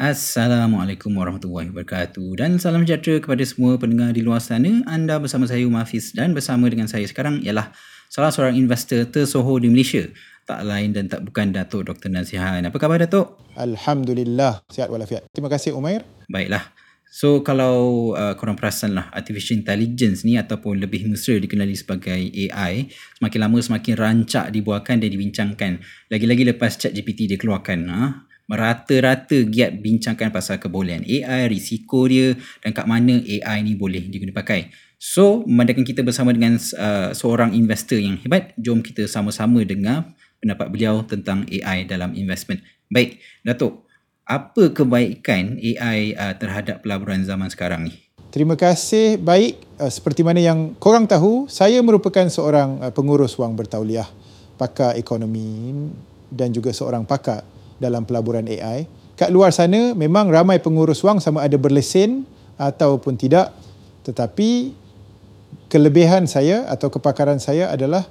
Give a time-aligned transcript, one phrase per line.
[0.00, 4.80] Assalamualaikum warahmatullahi wabarakatuh dan salam sejahtera kepada semua pendengar di luar sana.
[4.88, 7.68] Anda bersama saya Umar Hafiz dan bersama dengan saya sekarang ialah
[8.08, 10.08] salah seorang investor tersohor di Malaysia.
[10.48, 12.08] Tak lain dan tak bukan Datuk Dr.
[12.08, 12.64] Nazihan.
[12.64, 13.44] Apa khabar Datuk?
[13.60, 15.28] Alhamdulillah, sihat walafiat.
[15.36, 16.00] Terima kasih Umair.
[16.32, 16.72] Baiklah.
[17.12, 22.88] So kalau uh, korang perasan lah artificial intelligence ni ataupun lebih mesra dikenali sebagai AI
[23.20, 25.84] semakin lama semakin rancak dibuahkan dan dibincangkan.
[26.08, 27.84] Lagi-lagi lepas chat GPT dia keluarkan.
[27.92, 28.29] Ha?
[28.50, 34.66] Merata-rata giat bincangkan pasal kebolehan AI, risiko dia dan kat mana AI ni boleh digunakan.
[34.98, 40.10] So, memandangkan kita bersama dengan uh, seorang investor yang hebat, jom kita sama-sama dengar
[40.42, 42.58] pendapat beliau tentang AI dalam investment.
[42.90, 43.86] Baik, Datuk,
[44.26, 47.94] apa kebaikan AI uh, terhadap pelaburan zaman sekarang ni?
[48.34, 49.14] Terima kasih.
[49.14, 54.10] Baik, uh, seperti mana yang korang tahu, saya merupakan seorang uh, pengurus wang bertauliah,
[54.58, 55.70] pakar ekonomi
[56.34, 58.84] dan juga seorang pakar dalam pelaburan AI.
[59.16, 62.28] Kat luar sana memang ramai pengurus wang sama ada berlesen
[62.60, 63.50] ataupun tidak.
[64.04, 64.72] Tetapi
[65.72, 68.04] kelebihan saya atau kepakaran saya adalah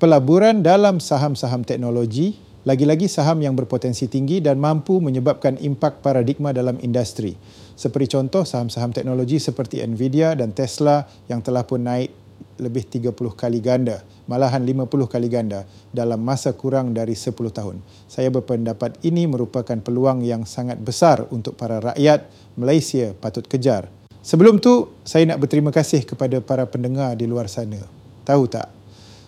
[0.00, 6.76] pelaburan dalam saham-saham teknologi, lagi-lagi saham yang berpotensi tinggi dan mampu menyebabkan impak paradigma dalam
[6.80, 7.36] industri.
[7.76, 12.12] Seperti contoh saham-saham teknologi seperti Nvidia dan Tesla yang telah pun naik
[12.60, 17.80] lebih 30 kali ganda, malahan 50 kali ganda dalam masa kurang dari 10 tahun.
[18.06, 22.28] Saya berpendapat ini merupakan peluang yang sangat besar untuk para rakyat
[22.60, 23.88] Malaysia patut kejar.
[24.20, 27.80] Sebelum tu, saya nak berterima kasih kepada para pendengar di luar sana.
[28.28, 28.68] Tahu tak?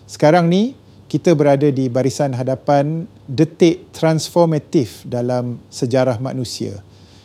[0.05, 0.77] Sekarang ni,
[1.09, 6.81] kita berada di barisan hadapan detik transformatif dalam sejarah manusia.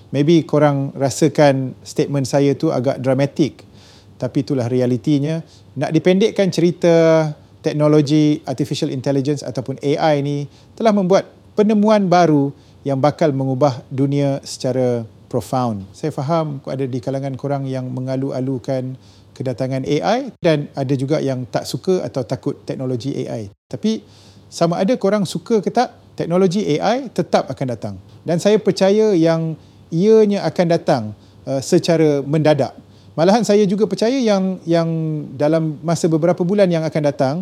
[0.08, 3.67] Maybe korang rasakan statement saya tu agak dramatik
[4.18, 5.40] tapi itulah realitinya.
[5.78, 7.30] Nak dipendekkan cerita
[7.62, 10.38] teknologi artificial intelligence ataupun AI ni
[10.74, 12.50] telah membuat penemuan baru
[12.82, 15.86] yang bakal mengubah dunia secara profound.
[15.94, 18.96] Saya faham ada di kalangan korang yang mengalu-alukan
[19.36, 23.52] kedatangan AI dan ada juga yang tak suka atau takut teknologi AI.
[23.70, 24.02] Tapi
[24.50, 27.94] sama ada korang suka ke tak, teknologi AI tetap akan datang.
[28.26, 29.54] Dan saya percaya yang
[29.92, 31.02] ianya akan datang
[31.44, 32.74] uh, secara mendadak
[33.18, 34.86] Malahan saya juga percaya yang yang
[35.34, 37.36] dalam masa beberapa bulan yang akan datang,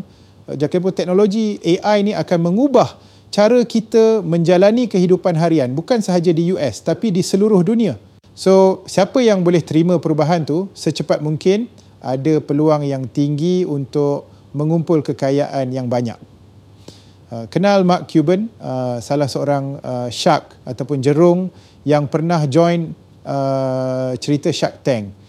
[0.49, 2.97] eh, jangkauan teknologi AI ini akan mengubah
[3.29, 8.01] cara kita menjalani kehidupan harian bukan sahaja di US tapi di seluruh dunia.
[8.33, 11.69] So, siapa yang boleh terima perubahan tu secepat mungkin
[12.01, 16.17] ada peluang yang tinggi untuk mengumpul kekayaan yang banyak.
[17.29, 19.77] Uh, kenal Mark Cuban, uh, salah seorang
[20.09, 21.53] shark ataupun jerung
[21.85, 22.97] yang pernah join
[24.17, 25.26] cerita Shark Tank.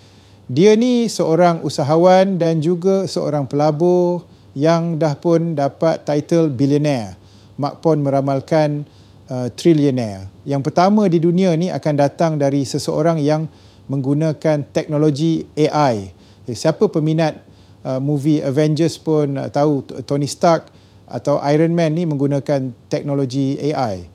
[0.47, 4.23] Dia ni seorang usahawan dan juga seorang pelabur
[4.55, 7.19] yang dah pun dapat title billionaire.
[7.59, 8.87] Mak Pon meramalkan
[9.27, 10.31] uh, trillionaire.
[10.47, 13.51] Yang pertama di dunia ni akan datang dari seseorang yang
[13.91, 16.15] menggunakan teknologi AI.
[16.47, 17.43] Eh, siapa peminat
[17.83, 20.71] uh, movie Avengers pun uh, tahu Tony Stark
[21.11, 24.07] atau Iron Man ni menggunakan teknologi AI.